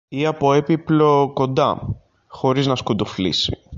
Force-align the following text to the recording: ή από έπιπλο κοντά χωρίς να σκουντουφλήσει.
ή 0.09 0.25
από 0.25 0.53
έπιπλο 0.53 1.31
κοντά 1.33 1.95
χωρίς 2.27 2.65
να 2.67 2.75
σκουντουφλήσει. 2.75 3.57